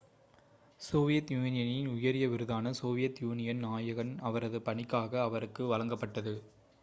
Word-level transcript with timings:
Soviet 0.81 1.33
யூனியனின் 1.33 1.91
உயரிய 1.91 2.27
விருதான 2.27 2.71
சோவியத் 2.79 3.21
யூனியனின் 3.21 3.63
நாயகன்' 3.65 4.15
அவரது 4.21 4.61
பணிக்காக 4.61 5.21
அவருக்கு 5.21 5.65
வழங்கப்பட்டது 5.67 6.35